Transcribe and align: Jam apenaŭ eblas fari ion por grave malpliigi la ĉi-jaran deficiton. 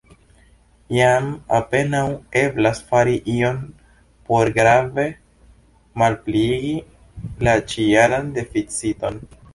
Jam 0.93 1.25
apenaŭ 1.57 1.99
eblas 2.41 2.81
fari 2.87 3.13
ion 3.33 3.59
por 4.31 4.51
grave 4.57 5.05
malpliigi 6.05 6.75
la 7.49 7.55
ĉi-jaran 7.75 8.37
deficiton. 8.41 9.27